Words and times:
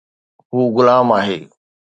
هو 0.53 0.61
غلام 0.75 1.07
آهي 1.17 1.41